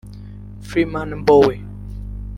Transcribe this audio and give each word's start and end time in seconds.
Freeman 0.67 1.09
Mbowe 1.19 1.53